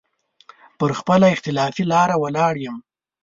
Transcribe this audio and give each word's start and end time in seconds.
پر 0.77 0.91
خپله 0.99 1.25
اختلافي 1.35 1.83
لاره 1.91 2.15
ولاړ 2.19 2.53
يم. 2.65 2.77